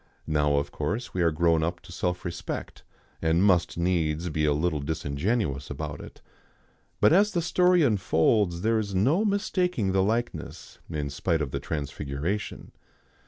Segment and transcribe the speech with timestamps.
[0.25, 2.81] Now of course we are grown up to self respect,
[3.21, 6.23] and must needs be a little disingenuous about it.
[6.99, 11.59] But as the story unfolds there is no mistaking the likeness, in spite of the
[11.59, 12.71] transfiguration.